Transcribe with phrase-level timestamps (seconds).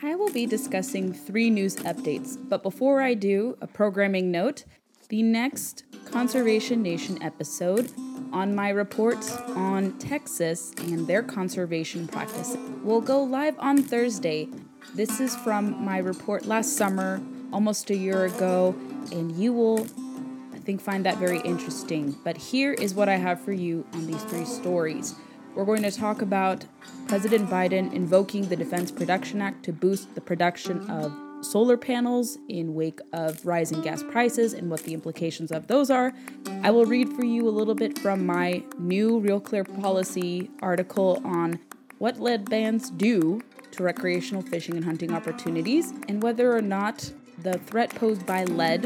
[0.00, 4.64] I will be discussing three news updates, but before I do, a programming note
[5.08, 7.90] the next Conservation Nation episode
[8.32, 9.18] on my report
[9.56, 14.48] on Texas and their conservation practice will go live on Thursday.
[14.94, 17.20] This is from my report last summer,
[17.52, 18.76] almost a year ago,
[19.10, 19.84] and you will,
[20.54, 22.14] I think, find that very interesting.
[22.22, 25.16] But here is what I have for you on these three stories.
[25.58, 26.64] We're going to talk about
[27.08, 31.12] President Biden invoking the Defense Production Act to boost the production of
[31.44, 36.12] solar panels in wake of rising gas prices and what the implications of those are.
[36.62, 41.20] I will read for you a little bit from my new Real Clear Policy article
[41.24, 41.58] on
[41.98, 47.10] what lead bans do to recreational fishing and hunting opportunities and whether or not
[47.42, 48.84] the threat posed by lead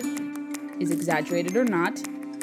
[0.80, 2.02] is exaggerated or not.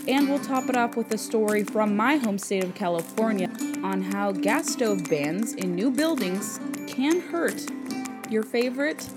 [0.10, 3.48] And we'll top it off with a story from my home state of California
[3.84, 7.64] on how gas stove bans in new buildings can hurt
[8.28, 9.08] your favorite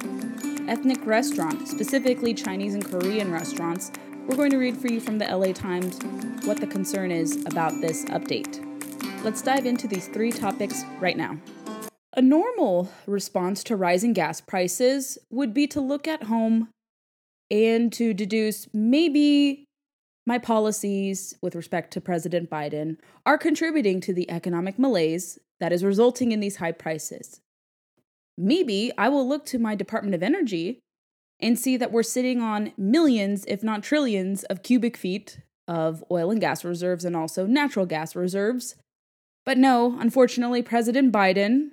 [0.69, 3.91] ethnic restaurant, specifically Chinese and Korean restaurants.
[4.27, 5.99] We're going to read for you from the LA Times
[6.45, 8.61] what the concern is about this update.
[9.25, 11.39] Let's dive into these three topics right now.
[12.13, 16.69] A normal response to rising gas prices would be to look at home
[17.51, 19.65] and to deduce maybe
[20.27, 25.85] my policies with respect to President Biden are contributing to the economic malaise that is
[25.85, 27.41] resulting in these high prices.
[28.39, 30.81] Maybe I will look to my Department of Energy
[31.41, 36.31] and see that we're sitting on millions, if not trillions, of cubic feet of oil
[36.31, 38.77] and gas reserves and also natural gas reserves.
[39.45, 41.71] But no, unfortunately, President Biden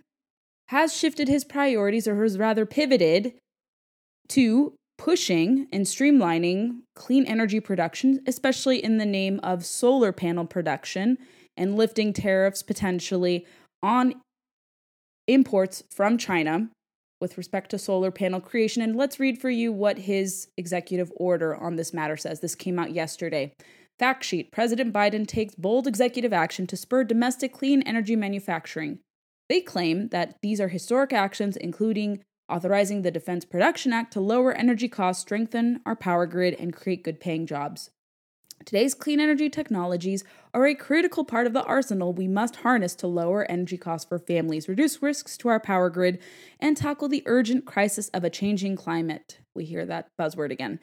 [0.69, 3.33] has shifted his priorities, or has rather pivoted
[4.29, 11.17] to pushing and streamlining clean energy production, especially in the name of solar panel production,
[11.55, 13.47] and lifting tariffs potentially
[13.81, 14.13] on
[15.25, 16.69] imports from China
[17.21, 18.81] with respect to solar panel creation.
[18.81, 22.41] And let's read for you what his executive order on this matter says.
[22.41, 23.53] This came out yesterday.
[23.97, 28.99] Fact sheet President Biden takes bold executive action to spur domestic clean energy manufacturing.
[29.47, 34.51] They claim that these are historic actions, including authorizing the Defense Production Act to lower
[34.51, 37.91] energy costs, strengthen our power grid, and create good paying jobs.
[38.65, 40.23] Today's clean energy technologies
[40.53, 44.19] are a critical part of the arsenal we must harness to lower energy costs for
[44.19, 46.19] families, reduce risks to our power grid,
[46.59, 49.39] and tackle the urgent crisis of a changing climate.
[49.55, 50.79] We hear that buzzword again.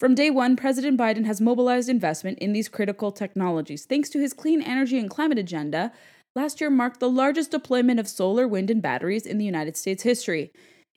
[0.00, 3.84] From day one, President Biden has mobilized investment in these critical technologies.
[3.84, 5.92] Thanks to his clean energy and climate agenda,
[6.34, 10.02] last year marked the largest deployment of solar, wind, and batteries in the United States
[10.02, 10.50] history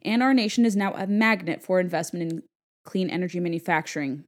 [0.06, 2.44] and our nation is now a magnet for investment in
[2.86, 4.24] clean energy manufacturing.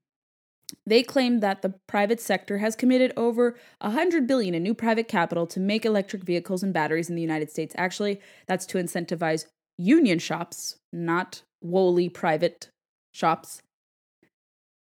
[0.86, 5.48] They claim that the private sector has committed over 100 billion in new private capital
[5.48, 7.74] to make electric vehicles and batteries in the United States.
[7.78, 9.46] Actually, that's to incentivize
[9.78, 12.70] union shops, not wholly private
[13.14, 13.62] shops.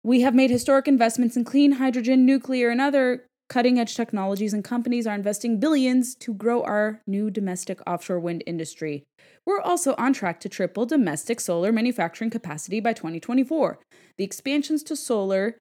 [0.03, 4.63] We have made historic investments in clean hydrogen, nuclear, and other cutting edge technologies, and
[4.63, 9.03] companies are investing billions to grow our new domestic offshore wind industry.
[9.45, 13.79] We're also on track to triple domestic solar manufacturing capacity by 2024.
[14.17, 15.57] The expansions to solar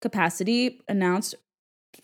[0.00, 1.34] capacity announced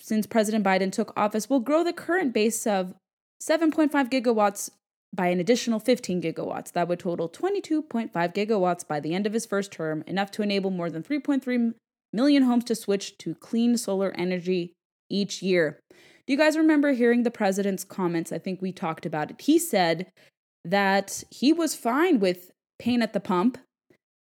[0.00, 2.94] since President Biden took office will grow the current base of
[3.40, 4.70] 7.5 gigawatts
[5.14, 6.72] by an additional 15 gigawatts.
[6.72, 10.70] That would total 22.5 gigawatts by the end of his first term, enough to enable
[10.70, 11.74] more than 3.3
[12.12, 14.72] million homes to switch to clean solar energy
[15.10, 15.80] each year.
[16.26, 18.32] Do you guys remember hearing the president's comments?
[18.32, 19.40] I think we talked about it.
[19.40, 20.10] He said
[20.64, 23.58] that he was fine with pain at the pump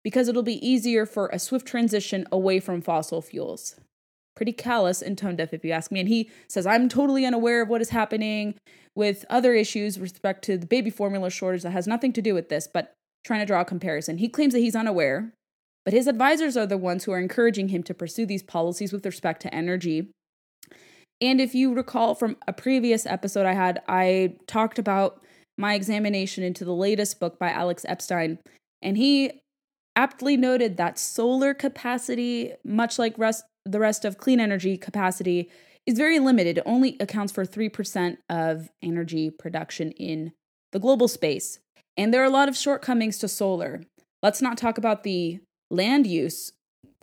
[0.03, 3.75] because it'll be easier for a swift transition away from fossil fuels.
[4.37, 5.99] Pretty callous and tone deaf, if you ask me.
[5.99, 8.55] And he says, I'm totally unaware of what is happening
[8.95, 12.33] with other issues with respect to the baby formula shortage that has nothing to do
[12.33, 12.93] with this, but
[13.25, 14.19] trying to draw a comparison.
[14.19, 15.33] He claims that he's unaware,
[15.83, 19.05] but his advisors are the ones who are encouraging him to pursue these policies with
[19.05, 20.09] respect to energy
[21.21, 25.21] and if you recall from a previous episode I had, I talked about
[25.57, 28.39] my examination into the latest book by Alex Epstein,
[28.81, 29.41] and he
[29.95, 35.49] aptly noted that solar capacity, much like rest, the rest of clean energy capacity,
[35.87, 36.59] is very limited.
[36.59, 40.33] It only accounts for 3% of energy production in
[40.71, 41.59] the global space.
[41.95, 43.81] And there are a lot of shortcomings to solar.
[44.21, 45.39] Let's not talk about the
[45.71, 46.51] land use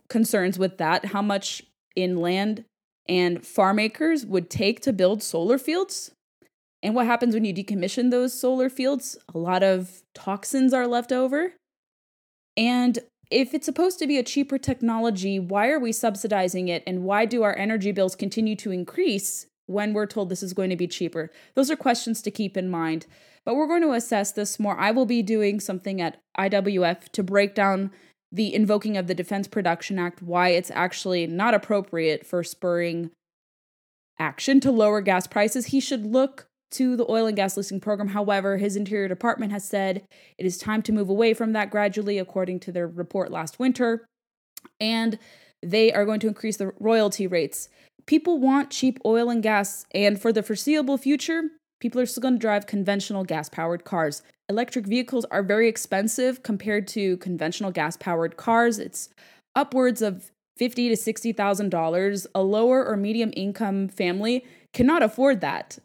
[0.07, 1.63] concerns with that, how much
[1.95, 2.63] in land
[3.07, 6.11] and farm acres would take to build solar fields.
[6.81, 9.17] And what happens when you decommission those solar fields?
[9.33, 11.53] A lot of toxins are left over.
[12.57, 12.99] And
[13.31, 16.83] if it's supposed to be a cheaper technology, why are we subsidizing it?
[16.85, 20.69] And why do our energy bills continue to increase when we're told this is going
[20.69, 21.31] to be cheaper?
[21.55, 23.07] Those are questions to keep in mind.
[23.43, 24.77] But we're going to assess this more.
[24.77, 27.91] I will be doing something at IWF to break down
[28.31, 33.11] the invoking of the Defense Production Act, why it's actually not appropriate for spurring
[34.19, 35.67] action to lower gas prices.
[35.67, 38.09] He should look to the oil and gas leasing program.
[38.09, 40.03] However, his Interior Department has said
[40.37, 44.05] it is time to move away from that gradually, according to their report last winter.
[44.79, 45.19] And
[45.61, 47.69] they are going to increase the royalty rates.
[48.05, 51.43] People want cheap oil and gas, and for the foreseeable future,
[51.79, 54.21] people are still going to drive conventional gas powered cars.
[54.47, 58.77] Electric vehicles are very expensive compared to conventional gas powered cars.
[58.77, 59.09] It's
[59.55, 62.27] upwards of fifty to sixty thousand dollars.
[62.35, 65.79] A lower or medium income family cannot afford that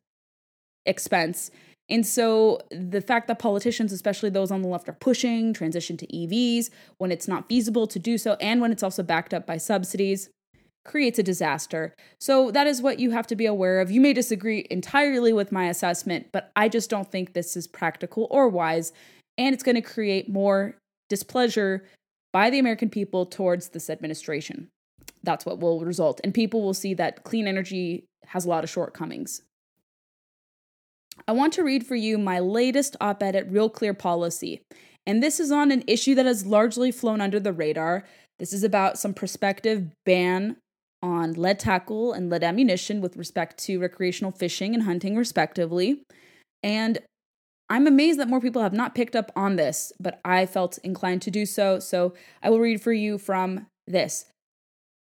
[0.85, 1.51] expense.
[1.89, 6.07] And so the fact that politicians, especially those on the left, are pushing transition to
[6.07, 9.57] EVs when it's not feasible to do so and when it's also backed up by
[9.57, 10.29] subsidies
[10.85, 11.95] creates a disaster.
[12.21, 13.91] So that is what you have to be aware of.
[13.91, 18.27] You may disagree entirely with my assessment, but I just don't think this is practical
[18.31, 18.93] or wise.
[19.37, 20.77] And it's going to create more
[21.09, 21.87] displeasure
[22.33, 24.69] by the American people towards this administration.
[25.23, 26.21] That's what will result.
[26.25, 29.43] And people will see that clean energy has a lot of shortcomings.
[31.29, 34.63] I want to read for you my latest op ed at Real Clear Policy.
[35.07, 38.05] And this is on an issue that has largely flown under the radar.
[38.39, 40.57] This is about some prospective ban
[41.03, 46.03] on lead tackle and lead ammunition with respect to recreational fishing and hunting, respectively.
[46.63, 46.99] And
[47.69, 51.23] I'm amazed that more people have not picked up on this, but I felt inclined
[51.23, 51.79] to do so.
[51.79, 54.27] So I will read for you from this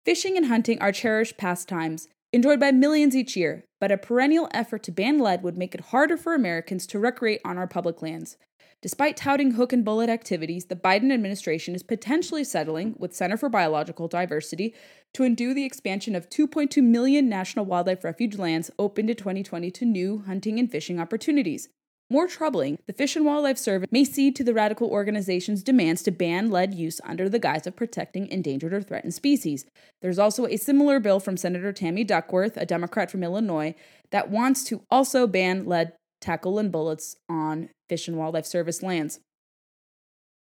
[0.06, 4.82] Fishing and hunting are cherished pastimes, enjoyed by millions each year, but a perennial effort
[4.84, 8.36] to ban lead would make it harder for Americans to recreate on our public lands.
[8.82, 13.50] Despite touting hook and bullet activities, the Biden administration is potentially settling with Center for
[13.50, 14.74] Biological Diversity
[15.12, 19.84] to undo the expansion of 2.2 million national wildlife refuge lands open to 2020 to
[19.84, 21.68] new hunting and fishing opportunities.
[22.12, 26.10] More troubling, the Fish and Wildlife Service may cede to the radical organization's demands to
[26.10, 29.66] ban lead use under the guise of protecting endangered or threatened species.
[30.00, 33.74] There's also a similar bill from Senator Tammy Duckworth, a Democrat from Illinois,
[34.10, 39.20] that wants to also ban lead tackle and bullets on Fish and Wildlife Service lands.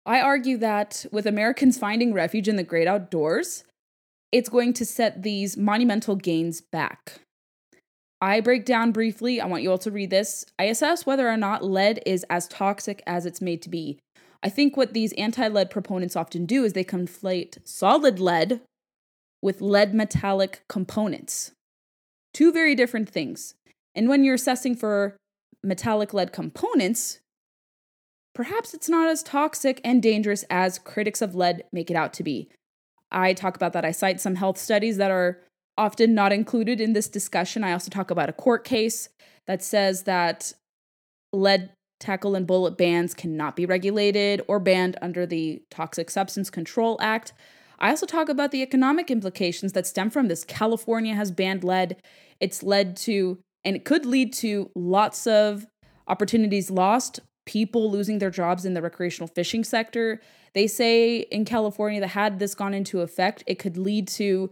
[0.06, 3.66] I argue that with Americans finding refuge in the great outdoors,
[4.32, 7.20] it's going to set these monumental gains back.
[8.20, 10.46] I break down briefly, I want you all to read this.
[10.58, 14.00] I assess whether or not lead is as toxic as it's made to be.
[14.42, 18.62] I think what these anti lead proponents often do is they conflate solid lead
[19.42, 21.52] with lead metallic components.
[22.34, 23.56] Two very different things.
[23.94, 25.16] And when you're assessing for
[25.64, 27.20] metallic lead components,
[28.34, 32.24] perhaps it's not as toxic and dangerous as critics of lead make it out to
[32.24, 32.50] be.
[33.12, 33.86] I talk about that.
[33.86, 35.40] I cite some health studies that are
[35.78, 37.64] often not included in this discussion.
[37.64, 39.10] I also talk about a court case
[39.46, 40.54] that says that
[41.32, 46.98] lead tackle and bullet bans cannot be regulated or banned under the Toxic Substance Control
[47.02, 47.34] Act.
[47.80, 50.44] I also talk about the economic implications that stem from this.
[50.44, 51.98] California has banned lead.
[52.40, 55.68] It's led to, and it could lead to lots of
[56.08, 60.22] opportunities lost, people losing their jobs in the recreational fishing sector.
[60.54, 64.52] They say in California that had this gone into effect, it could lead to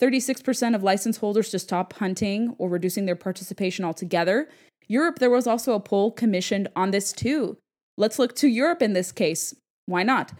[0.00, 4.48] 36% of license holders to stop hunting or reducing their participation altogether.
[4.86, 7.56] Europe, there was also a poll commissioned on this too.
[7.96, 9.56] Let's look to Europe in this case.
[9.86, 10.30] Why not?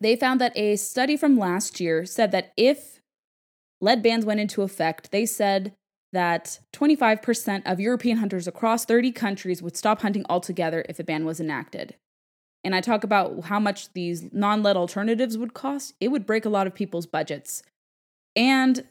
[0.00, 3.00] They found that a study from last year said that if
[3.80, 5.74] lead bans went into effect, they said
[6.12, 11.24] that 25% of European hunters across 30 countries would stop hunting altogether if a ban
[11.24, 11.94] was enacted.
[12.64, 15.94] And I talk about how much these non lead alternatives would cost.
[16.00, 17.62] It would break a lot of people's budgets.
[18.34, 18.84] And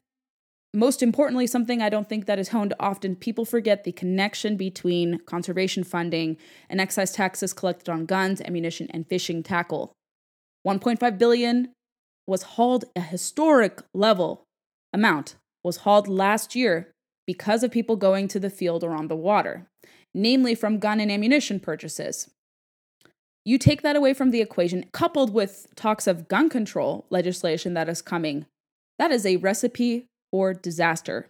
[0.74, 5.19] most importantly, something I don't think that is honed often, people forget the connection between
[5.25, 6.38] conservation funding
[6.69, 9.93] and excise taxes collected on guns, ammunition, and fishing tackle.
[10.65, 11.69] 1.5 billion
[12.25, 14.43] was hauled a historic level
[14.93, 16.91] amount was hauled last year
[17.27, 19.67] because of people going to the field or on the water,
[20.15, 22.31] namely from gun and ammunition purchases.
[23.46, 27.88] You take that away from the equation, coupled with talks of gun control legislation that
[27.88, 28.48] is coming
[29.00, 31.27] that is a recipe for disaster.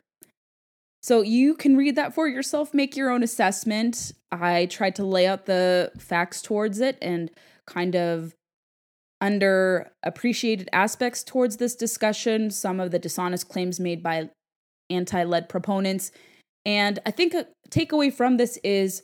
[1.02, 4.14] So you can read that for yourself, make your own assessment.
[4.32, 7.32] I tried to lay out the facts towards it and
[7.66, 8.34] kind of
[9.24, 14.30] underappreciated aspects towards this discussion, some of the dishonest claims made by
[14.90, 16.12] anti lead proponents.
[16.66, 19.04] And I think a takeaway from this is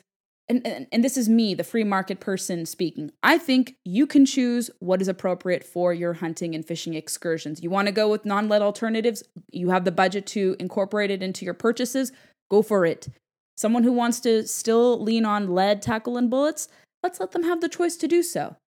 [0.50, 3.12] and, and, and this is me, the free market person speaking.
[3.24, 7.63] I think you can choose what is appropriate for your hunting and fishing excursions.
[7.63, 11.24] You want to go with non lead alternatives, you have the budget to incorporate it
[11.24, 12.12] into your purchases,
[12.50, 13.08] go for it.
[13.56, 16.68] Someone who wants to still lean on lead, tackle, and bullets,
[17.02, 18.58] let's let them have the choice to do so.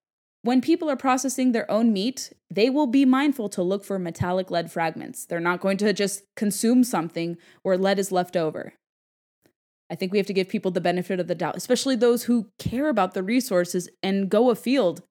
[0.47, 4.49] When people are processing their own meat, they will be mindful to look for metallic
[4.49, 5.25] lead fragments.
[5.25, 8.71] They're not going to just consume something where lead is left over.
[9.89, 12.47] I think we have to give people the benefit of the doubt, especially those who
[12.59, 15.03] care about the resources and go afield.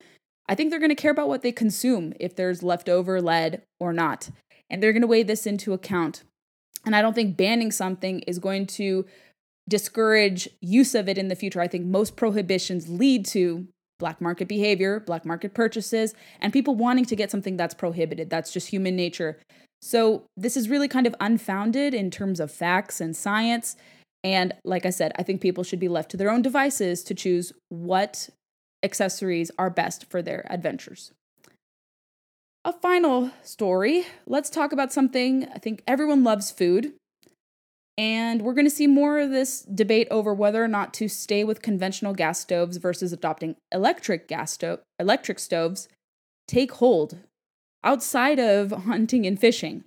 [0.49, 3.93] I think they're going to care about what they consume if there's leftover lead or
[3.93, 4.31] not.
[4.71, 6.25] And they're going to weigh this into account.
[6.87, 9.05] And I don't think banning something is going to
[9.69, 11.61] discourage use of it in the future.
[11.61, 17.05] I think most prohibitions lead to black market behavior, black market purchases, and people wanting
[17.07, 18.31] to get something that's prohibited.
[18.31, 19.39] That's just human nature.
[19.83, 23.77] So, this is really kind of unfounded in terms of facts and science.
[24.25, 27.15] And like I said, I think people should be left to their own devices to
[27.15, 28.29] choose what
[28.83, 31.13] accessories are best for their adventures.
[32.65, 34.07] A final story.
[34.27, 36.95] Let's talk about something I think everyone loves food.
[37.99, 41.45] And we're going to see more of this debate over whether or not to stay
[41.45, 45.89] with conventional gas stoves versus adopting electric gas stove electric stoves
[46.47, 47.19] take hold
[47.83, 49.85] outside of hunting and fishing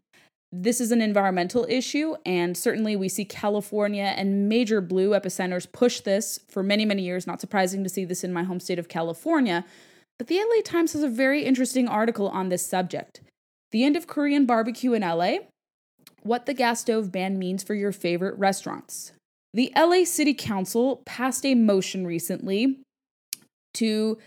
[0.51, 5.99] this is an environmental issue, and certainly we see California and major blue epicenters push
[5.99, 7.27] this for many, many years.
[7.27, 9.63] Not surprising to see this in my home state of California.
[10.17, 13.21] But the LA Times has a very interesting article on this subject.
[13.71, 15.37] The end of Korean barbecue in LA,
[16.23, 19.13] what the gas stove ban means for your favorite restaurants.
[19.53, 22.79] The LA City Council passed a motion recently
[23.75, 24.17] to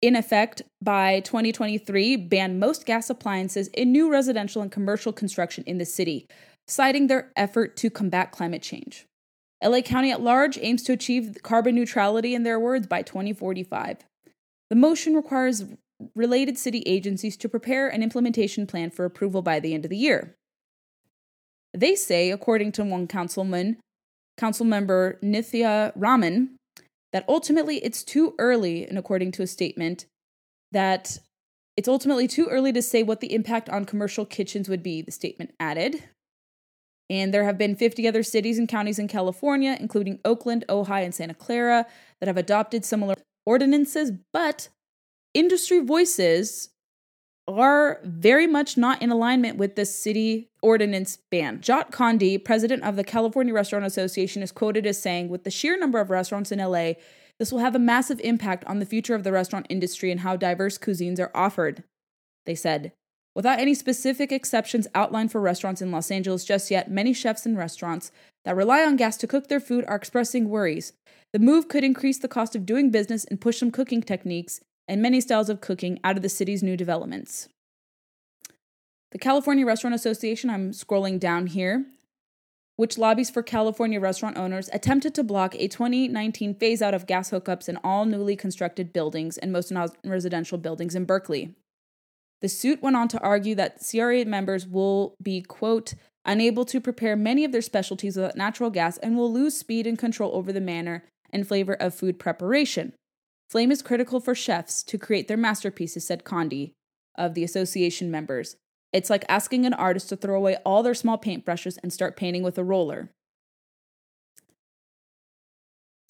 [0.00, 5.78] in effect by 2023 ban most gas appliances in new residential and commercial construction in
[5.78, 6.26] the city,
[6.66, 9.06] citing their effort to combat climate change.
[9.62, 13.98] LA County at large aims to achieve carbon neutrality, in their words, by 2045.
[14.70, 15.64] The motion requires
[16.14, 19.96] related city agencies to prepare an implementation plan for approval by the end of the
[19.96, 20.34] year.
[21.74, 23.78] They say, according to one councilman,
[24.38, 26.56] Councilmember Nithya Raman,
[27.12, 30.06] that ultimately it's too early, and according to a statement,
[30.72, 31.18] that
[31.76, 35.10] it's ultimately too early to say what the impact on commercial kitchens would be, the
[35.10, 36.04] statement added.
[37.10, 41.14] And there have been 50 other cities and counties in California, including Oakland, Ojai, and
[41.14, 41.86] Santa Clara,
[42.20, 43.14] that have adopted similar
[43.46, 44.68] ordinances, but
[45.34, 46.70] industry voices
[47.48, 51.60] are very much not in alignment with the city ordinance ban.
[51.60, 55.78] Jot Condie, president of the California Restaurant Association, is quoted as saying, with the sheer
[55.78, 56.92] number of restaurants in LA,
[57.38, 60.36] this will have a massive impact on the future of the restaurant industry and how
[60.36, 61.84] diverse cuisines are offered.
[62.44, 62.92] They said,
[63.34, 67.56] Without any specific exceptions outlined for restaurants in Los Angeles just yet, many chefs and
[67.56, 68.10] restaurants
[68.44, 70.92] that rely on gas to cook their food are expressing worries.
[71.32, 75.02] The move could increase the cost of doing business and push some cooking techniques and
[75.02, 77.48] many styles of cooking out of the city's new developments.
[79.12, 81.86] The California Restaurant Association, I'm scrolling down here,
[82.76, 87.30] which lobbies for California restaurant owners, attempted to block a 2019 phase out of gas
[87.30, 91.54] hookups in all newly constructed buildings and most non residential buildings in Berkeley.
[92.40, 97.16] The suit went on to argue that CRA members will be, quote, unable to prepare
[97.16, 100.60] many of their specialties without natural gas and will lose speed and control over the
[100.60, 102.92] manner and flavor of food preparation.
[103.48, 106.72] Flame is critical for chefs to create their masterpieces, said Condie
[107.16, 108.56] of the association members.
[108.92, 112.42] It's like asking an artist to throw away all their small paintbrushes and start painting
[112.42, 113.10] with a roller.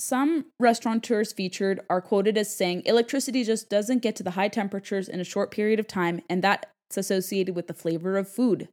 [0.00, 5.08] Some restaurateurs featured are quoted as saying electricity just doesn't get to the high temperatures
[5.08, 8.68] in a short period of time, and that's associated with the flavor of food.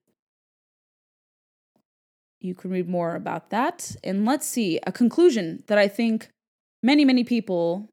[2.40, 3.96] You can read more about that.
[4.04, 6.30] And let's see, a conclusion that I think
[6.84, 7.90] many, many people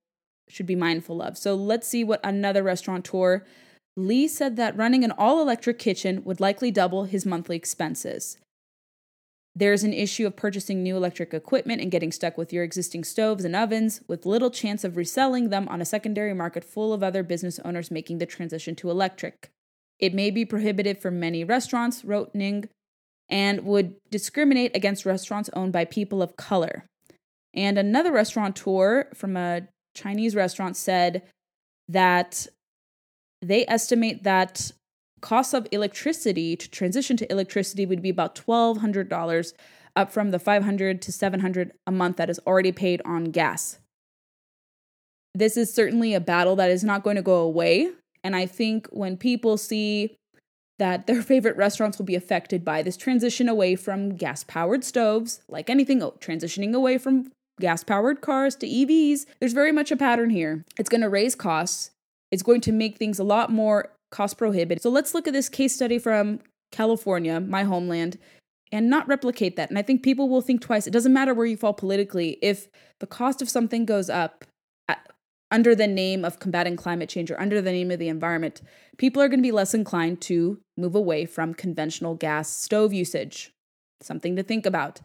[0.52, 1.38] should be mindful of.
[1.38, 3.44] So let's see what another restaurateur.
[3.96, 8.38] Lee said that running an all electric kitchen would likely double his monthly expenses.
[9.54, 13.44] There's an issue of purchasing new electric equipment and getting stuck with your existing stoves
[13.44, 17.22] and ovens, with little chance of reselling them on a secondary market full of other
[17.22, 19.50] business owners making the transition to electric.
[19.98, 22.68] It may be prohibitive for many restaurants, wrote Ning,
[23.28, 26.86] and would discriminate against restaurants owned by people of color.
[27.54, 31.22] And another restaurateur from a Chinese restaurant said
[31.88, 32.46] that
[33.40, 34.70] they estimate that
[35.20, 39.52] cost of electricity to transition to electricity would be about $1200
[39.94, 43.78] up from the 500 to 700 a month that is already paid on gas.
[45.34, 47.90] This is certainly a battle that is not going to go away
[48.24, 50.16] And I think when people see
[50.78, 55.40] that their favorite restaurants will be affected by this transition away from gas powered stoves,
[55.48, 60.30] like anything, transitioning away from gas powered cars to EVs, there's very much a pattern
[60.30, 60.64] here.
[60.78, 61.90] It's going to raise costs,
[62.30, 64.82] it's going to make things a lot more cost prohibitive.
[64.82, 66.40] So let's look at this case study from
[66.70, 68.18] California, my homeland,
[68.72, 69.68] and not replicate that.
[69.68, 70.86] And I think people will think twice.
[70.86, 72.38] It doesn't matter where you fall politically.
[72.42, 72.68] If
[73.00, 74.44] the cost of something goes up
[74.88, 75.12] at,
[75.50, 78.62] under the name of combating climate change or under the name of the environment,
[78.96, 83.52] people are going to be less inclined to move away from conventional gas stove usage.
[84.00, 85.00] Something to think about.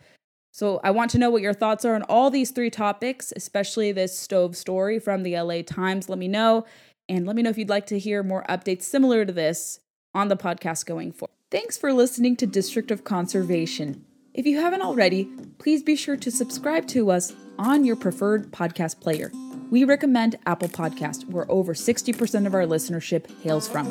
[0.52, 3.92] So, I want to know what your thoughts are on all these three topics, especially
[3.92, 6.10] this stove story from the LA Times.
[6.10, 6.66] Let me know.
[7.10, 9.80] And let me know if you'd like to hear more updates similar to this
[10.14, 11.34] on the podcast going forward.
[11.50, 14.04] Thanks for listening to District of Conservation.
[14.34, 15.26] If you haven't already,
[15.58, 19.32] please be sure to subscribe to us on your preferred podcast player.
[19.72, 23.88] We recommend Apple Podcast, where over 60% of our listenership hails from.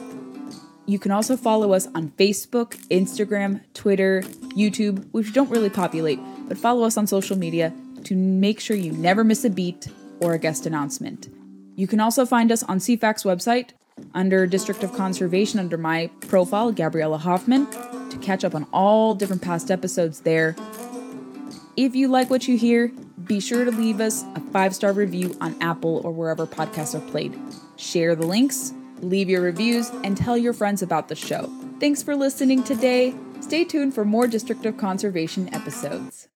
[0.86, 4.22] You can also follow us on Facebook, Instagram, Twitter,
[4.54, 7.72] YouTube, which don't really populate, but follow us on social media
[8.04, 9.88] to make sure you never miss a beat
[10.20, 11.28] or a guest announcement.
[11.74, 13.70] You can also find us on CFACT's website,
[14.14, 17.66] under District of Conservation under my profile, Gabriella Hoffman,
[18.10, 20.54] to catch up on all different past episodes there.
[21.76, 22.92] If you like what you hear,
[23.24, 27.10] be sure to leave us a five star review on Apple or wherever podcasts are
[27.10, 27.38] played.
[27.76, 31.50] Share the links, leave your reviews, and tell your friends about the show.
[31.80, 33.14] Thanks for listening today.
[33.40, 36.28] Stay tuned for more District of Conservation episodes.